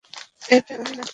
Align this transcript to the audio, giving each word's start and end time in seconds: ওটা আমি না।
ওটা 0.49 0.73
আমি 0.77 0.93
না। 0.97 1.05